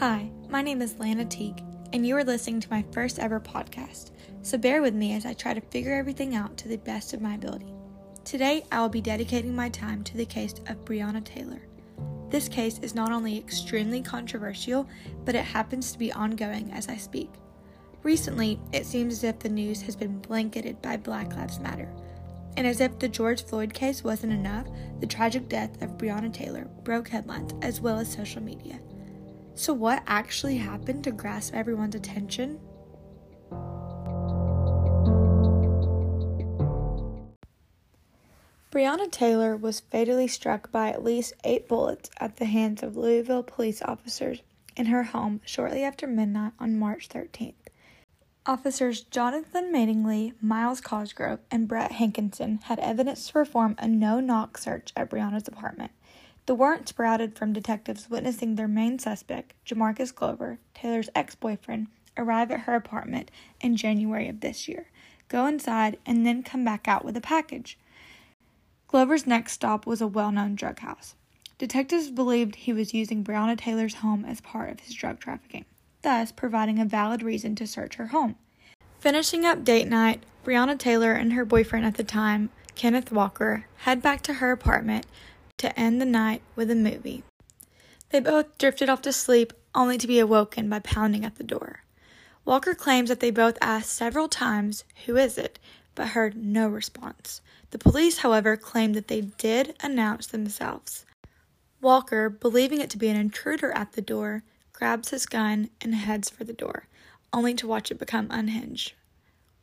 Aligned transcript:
Hi, 0.00 0.28
my 0.50 0.60
name 0.60 0.82
is 0.82 0.98
Lana 0.98 1.24
Teague, 1.24 1.62
and 1.94 2.06
you 2.06 2.14
are 2.18 2.22
listening 2.22 2.60
to 2.60 2.70
my 2.70 2.84
first 2.92 3.18
ever 3.18 3.40
podcast, 3.40 4.10
so 4.42 4.58
bear 4.58 4.82
with 4.82 4.92
me 4.92 5.14
as 5.14 5.24
I 5.24 5.32
try 5.32 5.54
to 5.54 5.60
figure 5.62 5.94
everything 5.94 6.34
out 6.34 6.54
to 6.58 6.68
the 6.68 6.76
best 6.76 7.14
of 7.14 7.22
my 7.22 7.34
ability. 7.34 7.72
Today, 8.22 8.62
I 8.70 8.82
will 8.82 8.90
be 8.90 9.00
dedicating 9.00 9.56
my 9.56 9.70
time 9.70 10.04
to 10.04 10.18
the 10.18 10.26
case 10.26 10.52
of 10.68 10.84
Breonna 10.84 11.24
Taylor. 11.24 11.62
This 12.28 12.46
case 12.46 12.78
is 12.80 12.94
not 12.94 13.10
only 13.10 13.38
extremely 13.38 14.02
controversial, 14.02 14.86
but 15.24 15.34
it 15.34 15.46
happens 15.46 15.92
to 15.92 15.98
be 15.98 16.12
ongoing 16.12 16.70
as 16.72 16.90
I 16.90 16.98
speak. 16.98 17.30
Recently, 18.02 18.60
it 18.74 18.84
seems 18.84 19.14
as 19.14 19.24
if 19.24 19.38
the 19.38 19.48
news 19.48 19.80
has 19.80 19.96
been 19.96 20.18
blanketed 20.18 20.82
by 20.82 20.98
Black 20.98 21.34
Lives 21.34 21.58
Matter. 21.58 21.90
And 22.58 22.66
as 22.66 22.82
if 22.82 22.98
the 22.98 23.08
George 23.08 23.42
Floyd 23.42 23.72
case 23.72 24.04
wasn't 24.04 24.34
enough, 24.34 24.66
the 25.00 25.06
tragic 25.06 25.48
death 25.48 25.80
of 25.80 25.96
Breonna 25.96 26.30
Taylor 26.30 26.68
broke 26.84 27.08
headlines 27.08 27.54
as 27.62 27.80
well 27.80 27.98
as 27.98 28.12
social 28.12 28.42
media. 28.42 28.78
So, 29.56 29.72
what 29.72 30.02
actually 30.06 30.58
happened 30.58 31.02
to 31.04 31.10
grasp 31.10 31.54
everyone's 31.54 31.94
attention? 31.94 32.60
Breonna 38.70 39.10
Taylor 39.10 39.56
was 39.56 39.80
fatally 39.80 40.28
struck 40.28 40.70
by 40.70 40.90
at 40.90 41.02
least 41.02 41.32
eight 41.42 41.66
bullets 41.66 42.10
at 42.20 42.36
the 42.36 42.44
hands 42.44 42.82
of 42.82 42.98
Louisville 42.98 43.42
police 43.42 43.80
officers 43.80 44.42
in 44.76 44.86
her 44.86 45.04
home 45.04 45.40
shortly 45.46 45.82
after 45.82 46.06
midnight 46.06 46.52
on 46.60 46.78
March 46.78 47.08
13th. 47.08 47.54
Officers 48.44 49.00
Jonathan 49.00 49.72
Mattingly, 49.72 50.34
Myles 50.42 50.82
Cosgrove, 50.82 51.40
and 51.50 51.66
Brett 51.66 51.92
Hankinson 51.92 52.58
had 52.64 52.78
evidence 52.80 53.26
to 53.28 53.32
perform 53.32 53.74
a 53.78 53.88
no 53.88 54.20
knock 54.20 54.58
search 54.58 54.92
at 54.94 55.08
Breonna's 55.08 55.48
apartment. 55.48 55.92
The 56.46 56.54
warrant 56.54 56.88
sprouted 56.88 57.36
from 57.36 57.52
detectives 57.52 58.08
witnessing 58.08 58.54
their 58.54 58.68
main 58.68 59.00
suspect, 59.00 59.52
Jamarcus 59.66 60.14
Glover, 60.14 60.60
Taylor's 60.74 61.10
ex 61.12 61.34
boyfriend, 61.34 61.88
arrive 62.16 62.52
at 62.52 62.60
her 62.60 62.76
apartment 62.76 63.32
in 63.60 63.76
January 63.76 64.28
of 64.28 64.40
this 64.40 64.68
year, 64.68 64.86
go 65.28 65.46
inside, 65.46 65.98
and 66.06 66.24
then 66.24 66.44
come 66.44 66.64
back 66.64 66.86
out 66.86 67.04
with 67.04 67.16
a 67.16 67.20
package. 67.20 67.76
Glover's 68.86 69.26
next 69.26 69.52
stop 69.52 69.86
was 69.86 70.00
a 70.00 70.06
well 70.06 70.30
known 70.30 70.54
drug 70.54 70.78
house. 70.78 71.16
Detectives 71.58 72.10
believed 72.10 72.54
he 72.54 72.72
was 72.72 72.94
using 72.94 73.24
Breonna 73.24 73.58
Taylor's 73.58 73.94
home 73.96 74.24
as 74.24 74.40
part 74.40 74.70
of 74.70 74.80
his 74.80 74.94
drug 74.94 75.18
trafficking, 75.18 75.64
thus 76.02 76.30
providing 76.30 76.78
a 76.78 76.84
valid 76.84 77.24
reason 77.24 77.56
to 77.56 77.66
search 77.66 77.96
her 77.96 78.08
home. 78.08 78.36
Finishing 79.00 79.44
up 79.44 79.64
date 79.64 79.88
night, 79.88 80.22
Breonna 80.44 80.78
Taylor 80.78 81.12
and 81.12 81.32
her 81.32 81.44
boyfriend 81.44 81.84
at 81.84 81.94
the 81.94 82.04
time, 82.04 82.50
Kenneth 82.76 83.10
Walker, 83.10 83.66
head 83.78 84.00
back 84.00 84.20
to 84.22 84.34
her 84.34 84.52
apartment 84.52 85.06
to 85.58 85.78
end 85.78 86.00
the 86.00 86.06
night 86.06 86.42
with 86.54 86.70
a 86.70 86.74
movie. 86.74 87.22
They 88.10 88.20
both 88.20 88.58
drifted 88.58 88.88
off 88.88 89.02
to 89.02 89.12
sleep 89.12 89.52
only 89.74 89.98
to 89.98 90.06
be 90.06 90.18
awoken 90.18 90.68
by 90.68 90.78
pounding 90.80 91.24
at 91.24 91.36
the 91.36 91.44
door. 91.44 91.82
Walker 92.44 92.74
claims 92.74 93.08
that 93.08 93.20
they 93.20 93.30
both 93.30 93.58
asked 93.60 93.92
several 93.92 94.28
times, 94.28 94.84
Who 95.06 95.16
is 95.16 95.36
it? 95.36 95.58
but 95.94 96.08
heard 96.08 96.36
no 96.36 96.68
response. 96.68 97.40
The 97.70 97.78
police, 97.78 98.18
however, 98.18 98.56
claimed 98.56 98.94
that 98.94 99.08
they 99.08 99.22
did 99.22 99.74
announce 99.82 100.26
themselves. 100.26 101.04
Walker, 101.80 102.28
believing 102.30 102.80
it 102.80 102.90
to 102.90 102.98
be 102.98 103.08
an 103.08 103.16
intruder 103.16 103.72
at 103.72 103.92
the 103.92 104.02
door, 104.02 104.44
grabs 104.72 105.10
his 105.10 105.26
gun 105.26 105.70
and 105.80 105.94
heads 105.94 106.30
for 106.30 106.44
the 106.44 106.52
door, 106.52 106.86
only 107.32 107.54
to 107.54 107.66
watch 107.66 107.90
it 107.90 107.98
become 107.98 108.28
unhinged. 108.30 108.92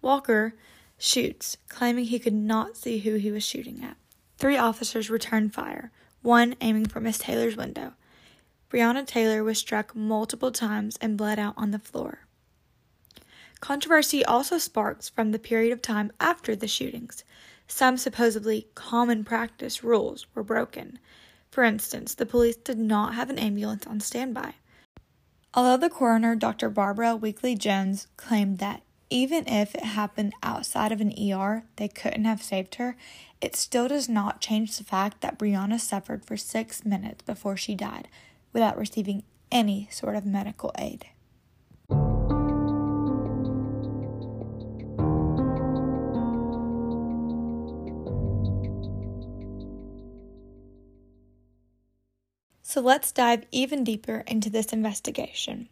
Walker 0.00 0.54
shoots, 0.98 1.56
claiming 1.68 2.06
he 2.06 2.18
could 2.18 2.34
not 2.34 2.76
see 2.76 2.98
who 2.98 3.14
he 3.14 3.30
was 3.30 3.44
shooting 3.44 3.84
at. 3.84 3.96
Three 4.42 4.56
officers 4.56 5.08
returned 5.08 5.54
fire, 5.54 5.92
one 6.20 6.56
aiming 6.60 6.86
for 6.86 6.98
Miss 6.98 7.16
Taylor's 7.16 7.56
window. 7.56 7.92
Breonna 8.68 9.06
Taylor 9.06 9.44
was 9.44 9.58
struck 9.58 9.94
multiple 9.94 10.50
times 10.50 10.98
and 11.00 11.16
bled 11.16 11.38
out 11.38 11.54
on 11.56 11.70
the 11.70 11.78
floor. 11.78 12.26
Controversy 13.60 14.24
also 14.24 14.58
sparks 14.58 15.08
from 15.08 15.30
the 15.30 15.38
period 15.38 15.72
of 15.72 15.80
time 15.80 16.10
after 16.18 16.56
the 16.56 16.66
shootings. 16.66 17.22
Some 17.68 17.96
supposedly 17.96 18.66
common 18.74 19.22
practice 19.22 19.84
rules 19.84 20.26
were 20.34 20.42
broken. 20.42 20.98
For 21.52 21.62
instance, 21.62 22.12
the 22.12 22.26
police 22.26 22.56
did 22.56 22.78
not 22.78 23.14
have 23.14 23.30
an 23.30 23.38
ambulance 23.38 23.86
on 23.86 24.00
standby. 24.00 24.54
Although 25.54 25.76
the 25.76 25.88
coroner, 25.88 26.34
Dr. 26.34 26.68
Barbara 26.68 27.16
Weakley-Jones, 27.16 28.08
claimed 28.16 28.58
that 28.58 28.82
even 29.12 29.46
if 29.46 29.74
it 29.74 29.84
happened 29.84 30.32
outside 30.42 30.90
of 30.90 31.02
an 31.02 31.12
ER, 31.12 31.64
they 31.76 31.86
couldn't 31.86 32.24
have 32.24 32.42
saved 32.42 32.76
her, 32.76 32.96
it 33.42 33.54
still 33.54 33.86
does 33.86 34.08
not 34.08 34.40
change 34.40 34.76
the 34.76 34.84
fact 34.84 35.20
that 35.20 35.38
Breonna 35.38 35.78
suffered 35.78 36.24
for 36.24 36.38
six 36.38 36.84
minutes 36.84 37.22
before 37.22 37.56
she 37.56 37.74
died 37.74 38.08
without 38.54 38.78
receiving 38.78 39.22
any 39.50 39.86
sort 39.90 40.16
of 40.16 40.24
medical 40.24 40.72
aid. 40.78 41.06
So 52.62 52.80
let's 52.80 53.12
dive 53.12 53.44
even 53.52 53.84
deeper 53.84 54.24
into 54.26 54.48
this 54.48 54.72
investigation. 54.72 55.68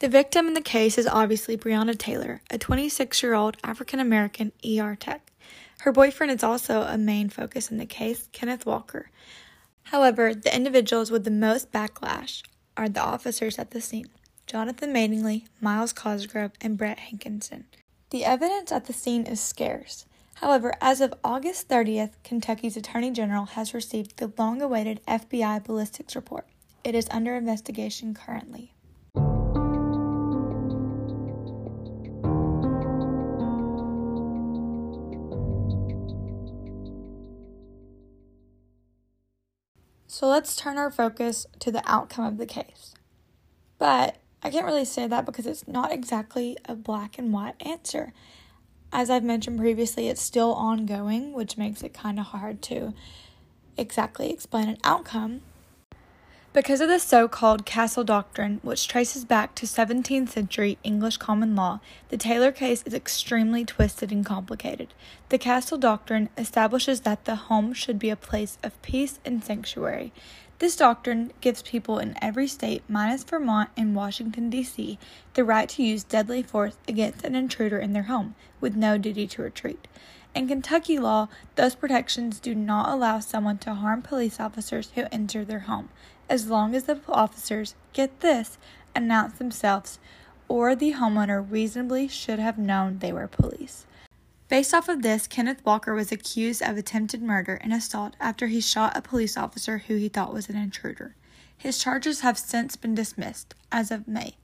The 0.00 0.08
victim 0.08 0.46
in 0.46 0.54
the 0.54 0.60
case 0.60 0.96
is 0.96 1.08
obviously 1.08 1.56
Breonna 1.56 1.98
Taylor, 1.98 2.40
a 2.50 2.58
26 2.58 3.20
year 3.20 3.34
old 3.34 3.56
African 3.64 3.98
American 3.98 4.52
ER 4.64 4.94
tech. 4.94 5.32
Her 5.80 5.90
boyfriend 5.90 6.30
is 6.30 6.44
also 6.44 6.82
a 6.82 6.96
main 6.96 7.28
focus 7.28 7.68
in 7.68 7.78
the 7.78 7.86
case, 7.86 8.28
Kenneth 8.30 8.64
Walker. 8.64 9.10
However, 9.84 10.34
the 10.34 10.54
individuals 10.54 11.10
with 11.10 11.24
the 11.24 11.32
most 11.32 11.72
backlash 11.72 12.42
are 12.76 12.88
the 12.88 13.02
officers 13.02 13.58
at 13.58 13.72
the 13.72 13.80
scene 13.80 14.08
Jonathan 14.46 14.94
Mattingly, 14.94 15.46
Myles 15.60 15.92
Cosgrove, 15.92 16.52
and 16.60 16.78
Brett 16.78 17.00
Hankinson. 17.00 17.64
The 18.10 18.24
evidence 18.24 18.70
at 18.70 18.84
the 18.84 18.92
scene 18.92 19.26
is 19.26 19.40
scarce. 19.40 20.06
However, 20.34 20.74
as 20.80 21.00
of 21.00 21.12
August 21.24 21.68
30th, 21.68 22.12
Kentucky's 22.22 22.76
Attorney 22.76 23.10
General 23.10 23.46
has 23.46 23.74
received 23.74 24.18
the 24.18 24.32
long 24.38 24.62
awaited 24.62 25.00
FBI 25.08 25.64
ballistics 25.64 26.14
report. 26.14 26.46
It 26.84 26.94
is 26.94 27.08
under 27.10 27.34
investigation 27.34 28.14
currently. 28.14 28.72
So 40.10 40.26
let's 40.26 40.56
turn 40.56 40.78
our 40.78 40.90
focus 40.90 41.46
to 41.60 41.70
the 41.70 41.82
outcome 41.84 42.24
of 42.24 42.38
the 42.38 42.46
case. 42.46 42.94
But 43.78 44.16
I 44.42 44.48
can't 44.48 44.64
really 44.64 44.86
say 44.86 45.06
that 45.06 45.26
because 45.26 45.46
it's 45.46 45.68
not 45.68 45.92
exactly 45.92 46.56
a 46.64 46.74
black 46.74 47.18
and 47.18 47.30
white 47.30 47.56
answer. 47.60 48.14
As 48.90 49.10
I've 49.10 49.22
mentioned 49.22 49.58
previously, 49.58 50.08
it's 50.08 50.22
still 50.22 50.54
ongoing, 50.54 51.34
which 51.34 51.58
makes 51.58 51.82
it 51.82 51.92
kind 51.92 52.18
of 52.18 52.26
hard 52.26 52.62
to 52.62 52.94
exactly 53.76 54.32
explain 54.32 54.70
an 54.70 54.78
outcome. 54.82 55.42
Because 56.54 56.80
of 56.80 56.88
the 56.88 56.98
so 56.98 57.28
called 57.28 57.66
Castle 57.66 58.04
Doctrine, 58.04 58.58
which 58.62 58.88
traces 58.88 59.26
back 59.26 59.54
to 59.54 59.66
17th 59.66 60.30
century 60.30 60.78
English 60.82 61.18
common 61.18 61.54
law, 61.54 61.80
the 62.08 62.16
Taylor 62.16 62.52
case 62.52 62.82
is 62.86 62.94
extremely 62.94 63.66
twisted 63.66 64.10
and 64.10 64.24
complicated. 64.24 64.94
The 65.28 65.36
Castle 65.36 65.76
Doctrine 65.76 66.30
establishes 66.38 67.02
that 67.02 67.26
the 67.26 67.36
home 67.36 67.74
should 67.74 67.98
be 67.98 68.08
a 68.08 68.16
place 68.16 68.56
of 68.62 68.80
peace 68.80 69.20
and 69.26 69.44
sanctuary. 69.44 70.10
This 70.58 70.74
doctrine 70.74 71.32
gives 71.40 71.62
people 71.62 71.98
in 71.98 72.16
every 72.20 72.48
state, 72.48 72.82
minus 72.88 73.22
Vermont 73.22 73.70
and 73.76 73.94
Washington, 73.94 74.50
D.C., 74.50 74.98
the 75.34 75.44
right 75.44 75.68
to 75.68 75.82
use 75.84 76.02
deadly 76.02 76.42
force 76.42 76.76
against 76.88 77.24
an 77.24 77.36
intruder 77.36 77.78
in 77.78 77.92
their 77.92 78.04
home, 78.04 78.34
with 78.60 78.74
no 78.74 78.98
duty 78.98 79.28
to 79.28 79.42
retreat. 79.42 79.86
In 80.34 80.48
Kentucky 80.48 80.98
law, 80.98 81.28
those 81.54 81.76
protections 81.76 82.40
do 82.40 82.54
not 82.54 82.88
allow 82.88 83.20
someone 83.20 83.58
to 83.58 83.74
harm 83.74 84.02
police 84.02 84.40
officers 84.40 84.90
who 84.94 85.04
enter 85.12 85.44
their 85.44 85.60
home 85.60 85.90
as 86.28 86.48
long 86.48 86.74
as 86.74 86.84
the 86.84 87.00
officers, 87.08 87.74
get 87.92 88.20
this, 88.20 88.58
announce 88.94 89.38
themselves 89.38 89.98
or 90.48 90.74
the 90.74 90.94
homeowner 90.94 91.44
reasonably 91.48 92.08
should 92.08 92.38
have 92.38 92.58
known 92.58 92.98
they 92.98 93.12
were 93.12 93.28
police. 93.28 93.86
Based 94.48 94.72
off 94.72 94.88
of 94.88 95.02
this, 95.02 95.26
Kenneth 95.26 95.64
Walker 95.64 95.94
was 95.94 96.10
accused 96.10 96.62
of 96.62 96.76
attempted 96.78 97.22
murder 97.22 97.54
and 97.56 97.72
assault 97.72 98.14
after 98.18 98.46
he 98.46 98.60
shot 98.60 98.96
a 98.96 99.02
police 99.02 99.36
officer 99.36 99.78
who 99.78 99.96
he 99.96 100.08
thought 100.08 100.32
was 100.32 100.48
an 100.48 100.56
intruder. 100.56 101.14
His 101.56 101.78
charges 101.78 102.20
have 102.20 102.38
since 102.38 102.76
been 102.76 102.94
dismissed 102.94 103.54
as 103.70 103.90
of 103.90 104.08
May. 104.08 104.36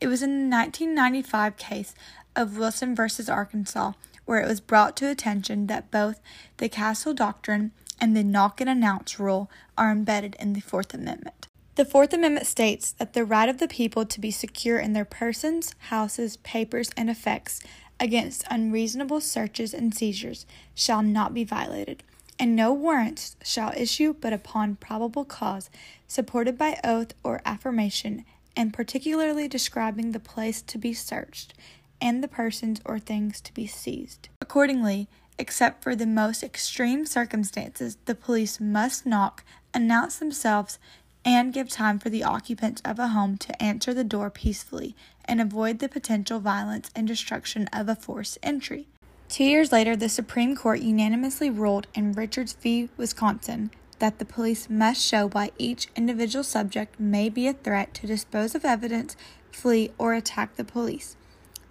It 0.00 0.08
was 0.08 0.22
in 0.22 0.50
the 0.50 0.56
1995 0.56 1.56
case 1.56 1.94
of 2.34 2.58
Wilson 2.58 2.94
versus 2.96 3.28
Arkansas 3.28 3.92
where 4.24 4.40
it 4.40 4.48
was 4.48 4.60
brought 4.60 4.96
to 4.96 5.08
attention 5.08 5.66
that 5.66 5.90
both 5.90 6.20
the 6.58 6.68
Castle 6.68 7.14
Doctrine 7.14 7.72
and 8.00 8.16
the 8.16 8.24
knock 8.24 8.60
and 8.60 8.70
announce 8.70 9.18
rule 9.18 9.50
are 9.76 9.92
embedded 9.92 10.36
in 10.38 10.52
the 10.52 10.60
Fourth 10.60 10.94
Amendment. 10.94 11.48
The 11.74 11.84
Fourth 11.84 12.12
Amendment 12.12 12.46
states 12.46 12.92
that 12.92 13.14
the 13.14 13.24
right 13.24 13.48
of 13.48 13.58
the 13.58 13.68
people 13.68 14.04
to 14.04 14.20
be 14.20 14.30
secure 14.30 14.78
in 14.78 14.92
their 14.92 15.04
persons, 15.04 15.74
houses, 15.88 16.36
papers, 16.38 16.90
and 16.96 17.08
effects 17.08 17.60
against 18.02 18.44
unreasonable 18.50 19.20
searches 19.20 19.72
and 19.72 19.94
seizures 19.94 20.44
shall 20.74 21.02
not 21.02 21.32
be 21.32 21.44
violated, 21.44 22.02
and 22.36 22.56
no 22.56 22.72
warrants 22.72 23.36
shall 23.44 23.72
issue 23.76 24.12
but 24.12 24.32
upon 24.32 24.74
probable 24.74 25.24
cause, 25.24 25.70
supported 26.08 26.58
by 26.58 26.80
oath 26.82 27.14
or 27.22 27.40
affirmation, 27.46 28.24
and 28.56 28.74
particularly 28.74 29.46
describing 29.46 30.10
the 30.10 30.18
place 30.18 30.60
to 30.60 30.76
be 30.76 30.92
searched 30.92 31.54
and 32.00 32.24
the 32.24 32.28
persons 32.28 32.80
or 32.84 32.98
things 32.98 33.40
to 33.40 33.54
be 33.54 33.68
seized. 33.68 34.28
Accordingly, 34.40 35.06
except 35.38 35.84
for 35.84 35.94
the 35.94 36.04
most 36.04 36.42
extreme 36.42 37.06
circumstances, 37.06 37.96
the 38.06 38.16
police 38.16 38.58
must 38.58 39.06
knock, 39.06 39.44
announce 39.72 40.16
themselves, 40.16 40.80
and 41.24 41.52
give 41.52 41.68
time 41.68 41.98
for 41.98 42.10
the 42.10 42.24
occupants 42.24 42.82
of 42.84 42.98
a 42.98 43.08
home 43.08 43.36
to 43.38 43.62
answer 43.62 43.94
the 43.94 44.04
door 44.04 44.30
peacefully 44.30 44.94
and 45.24 45.40
avoid 45.40 45.78
the 45.78 45.88
potential 45.88 46.40
violence 46.40 46.90
and 46.96 47.06
destruction 47.06 47.68
of 47.72 47.88
a 47.88 47.94
forced 47.94 48.38
entry. 48.42 48.86
Two 49.28 49.44
years 49.44 49.72
later, 49.72 49.96
the 49.96 50.08
Supreme 50.08 50.54
Court 50.54 50.80
unanimously 50.80 51.48
ruled 51.48 51.86
in 51.94 52.12
Richards 52.12 52.52
v. 52.52 52.90
Wisconsin 52.96 53.70
that 53.98 54.18
the 54.18 54.24
police 54.24 54.68
must 54.68 55.00
show 55.00 55.28
why 55.28 55.52
each 55.58 55.86
individual 55.94 56.42
subject 56.42 56.98
may 56.98 57.28
be 57.28 57.46
a 57.46 57.52
threat 57.52 57.94
to 57.94 58.06
dispose 58.06 58.54
of 58.54 58.64
evidence, 58.64 59.16
flee, 59.52 59.92
or 59.96 60.12
attack 60.12 60.56
the 60.56 60.64
police. 60.64 61.16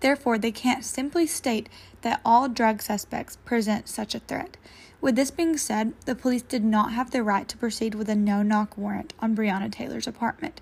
Therefore, 0.00 0.38
they 0.38 0.52
can't 0.52 0.84
simply 0.84 1.26
state 1.26 1.68
that 2.02 2.20
all 2.24 2.48
drug 2.48 2.82
suspects 2.82 3.36
present 3.44 3.88
such 3.88 4.14
a 4.14 4.20
threat. 4.20 4.56
With 5.00 5.16
this 5.16 5.30
being 5.30 5.56
said, 5.56 5.94
the 6.06 6.14
police 6.14 6.42
did 6.42 6.64
not 6.64 6.92
have 6.92 7.10
the 7.10 7.22
right 7.22 7.48
to 7.48 7.56
proceed 7.56 7.94
with 7.94 8.08
a 8.08 8.16
no 8.16 8.42
knock 8.42 8.76
warrant 8.76 9.14
on 9.20 9.36
Breonna 9.36 9.70
Taylor's 9.70 10.06
apartment. 10.06 10.60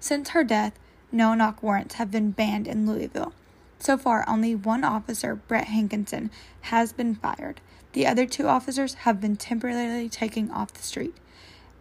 Since 0.00 0.30
her 0.30 0.44
death, 0.44 0.78
no 1.10 1.34
knock 1.34 1.62
warrants 1.62 1.94
have 1.94 2.10
been 2.10 2.30
banned 2.30 2.68
in 2.68 2.86
Louisville. 2.86 3.32
So 3.78 3.96
far, 3.96 4.28
only 4.28 4.54
one 4.54 4.84
officer, 4.84 5.34
Brett 5.34 5.68
Hankinson, 5.68 6.30
has 6.62 6.92
been 6.92 7.14
fired. 7.14 7.60
The 7.92 8.06
other 8.06 8.26
two 8.26 8.46
officers 8.46 8.94
have 8.94 9.20
been 9.20 9.36
temporarily 9.36 10.08
taken 10.08 10.50
off 10.50 10.72
the 10.72 10.82
street. 10.82 11.14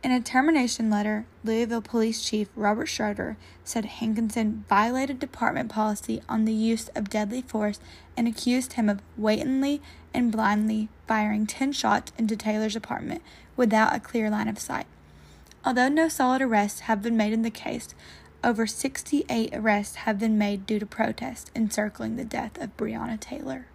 In 0.03 0.11
a 0.11 0.21
termination 0.21 0.91
letter, 0.91 1.25
Louisville 1.43 1.81
Police 1.81 2.23
Chief 2.23 2.47
Robert 2.55 2.85
Schroeder 2.85 3.35
said 3.63 3.85
Hankinson 3.85 4.63
violated 4.69 5.19
department 5.19 5.69
policy 5.69 6.21
on 6.29 6.45
the 6.45 6.53
use 6.53 6.87
of 6.89 7.09
deadly 7.09 7.41
force 7.41 7.79
and 8.15 8.27
accused 8.27 8.73
him 8.73 8.89
of 8.89 9.01
wantonly 9.17 9.81
and 10.13 10.31
blindly 10.31 10.89
firing 11.07 11.47
10 11.47 11.71
shots 11.71 12.11
into 12.17 12.35
Taylor's 12.35 12.75
apartment 12.75 13.23
without 13.55 13.95
a 13.95 13.99
clear 13.99 14.29
line 14.29 14.47
of 14.47 14.59
sight. 14.59 14.85
Although 15.65 15.89
no 15.89 16.07
solid 16.09 16.43
arrests 16.43 16.81
have 16.81 17.01
been 17.01 17.17
made 17.17 17.33
in 17.33 17.41
the 17.41 17.49
case, 17.49 17.89
over 18.43 18.67
68 18.67 19.49
arrests 19.51 19.95
have 19.95 20.19
been 20.19 20.37
made 20.37 20.67
due 20.67 20.79
to 20.79 20.85
protests 20.85 21.49
encircling 21.55 22.15
the 22.15 22.23
death 22.23 22.57
of 22.61 22.77
Breonna 22.77 23.19
Taylor. 23.19 23.65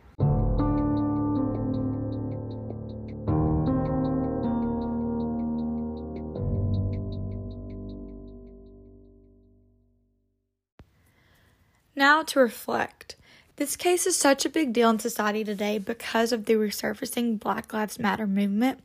Now 12.22 12.26
to 12.26 12.38
reflect. 12.38 13.16
This 13.56 13.74
case 13.74 14.06
is 14.06 14.16
such 14.16 14.44
a 14.44 14.48
big 14.48 14.72
deal 14.72 14.90
in 14.90 15.00
society 15.00 15.42
today 15.42 15.78
because 15.78 16.30
of 16.30 16.44
the 16.44 16.54
resurfacing 16.54 17.40
Black 17.40 17.72
Lives 17.72 17.98
Matter 17.98 18.28
movement. 18.28 18.78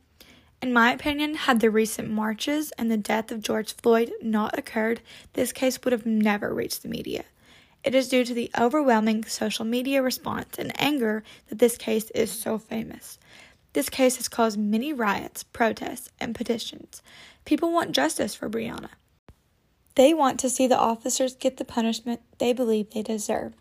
In 0.60 0.72
my 0.72 0.90
opinion, 0.90 1.36
had 1.36 1.60
the 1.60 1.70
recent 1.70 2.10
marches 2.10 2.72
and 2.72 2.90
the 2.90 2.96
death 2.96 3.30
of 3.30 3.40
George 3.40 3.74
Floyd 3.74 4.10
not 4.20 4.58
occurred, 4.58 5.02
this 5.34 5.52
case 5.52 5.78
would 5.84 5.92
have 5.92 6.04
never 6.04 6.52
reached 6.52 6.82
the 6.82 6.88
media. 6.88 7.26
It 7.84 7.94
is 7.94 8.08
due 8.08 8.24
to 8.24 8.34
the 8.34 8.50
overwhelming 8.58 9.22
social 9.22 9.64
media 9.64 10.02
response 10.02 10.58
and 10.58 10.72
anger 10.74 11.22
that 11.48 11.60
this 11.60 11.76
case 11.76 12.10
is 12.16 12.32
so 12.32 12.58
famous. 12.58 13.20
This 13.72 13.88
case 13.88 14.16
has 14.16 14.26
caused 14.26 14.58
many 14.58 14.92
riots, 14.92 15.44
protests, 15.44 16.10
and 16.18 16.34
petitions. 16.34 17.02
People 17.44 17.70
want 17.70 17.92
justice 17.92 18.34
for 18.34 18.50
Breonna. 18.50 18.88
They 19.98 20.14
want 20.14 20.38
to 20.38 20.48
see 20.48 20.68
the 20.68 20.78
officers 20.78 21.34
get 21.34 21.56
the 21.56 21.64
punishment 21.64 22.20
they 22.38 22.52
believe 22.52 22.90
they 22.90 23.02
deserve. 23.02 23.54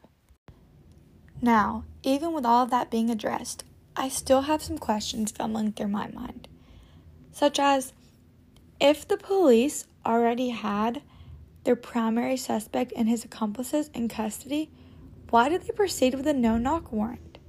Now, 1.42 1.84
even 2.04 2.31
with 2.31 2.45
all 2.45 2.63
of 2.63 2.69
that 2.69 2.92
being 2.92 3.10
addressed, 3.10 3.63
I 3.95 4.10
still 4.10 4.42
have 4.42 4.62
some 4.62 4.78
questions 4.78 5.31
fumbling 5.31 5.72
through 5.72 5.88
my 5.88 6.10
mind. 6.10 6.48
Such 7.31 7.57
as 7.57 7.92
if 8.80 9.07
the 9.07 9.18
police 9.18 9.88
already 10.06 10.50
had 10.50 11.01
their 11.63 11.75
primary 11.75 12.38
suspect 12.38 12.94
and 12.95 13.10
his 13.10 13.25
accomplices 13.25 13.90
in 13.95 14.07
custody, 14.07 14.69
why 15.31 15.50
did 15.50 15.63
they 15.63 15.74
proceed 15.74 16.13
with 16.13 16.28
a 16.28 16.33
no 16.33 16.60
knock 16.60 16.92
warrant? 16.92 17.40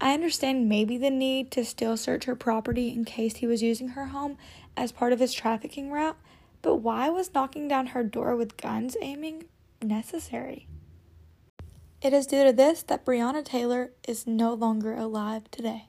I 0.00 0.14
understand 0.14 0.70
maybe 0.70 0.96
the 0.96 1.10
need 1.10 1.50
to 1.50 1.66
still 1.66 1.98
search 1.98 2.24
her 2.24 2.34
property 2.34 2.94
in 2.94 3.04
case 3.04 3.36
he 3.36 3.46
was 3.46 3.62
using 3.62 3.88
her 3.88 4.06
home 4.06 4.38
as 4.74 4.90
part 4.90 5.12
of 5.12 5.20
his 5.20 5.34
trafficking 5.34 5.90
route, 5.90 6.16
but 6.62 6.76
why 6.76 7.08
was 7.10 7.34
knocking 7.34 7.68
down 7.68 7.88
her 7.88 8.02
door 8.02 8.36
with 8.36 8.56
guns 8.56 8.96
aiming 9.00 9.44
necessary? 9.82 10.66
It 12.00 12.12
is 12.12 12.26
due 12.26 12.44
to 12.44 12.52
this 12.52 12.82
that 12.84 13.04
Breonna 13.04 13.44
Taylor 13.44 13.92
is 14.06 14.26
no 14.26 14.54
longer 14.54 14.94
alive 14.94 15.50
today. 15.50 15.86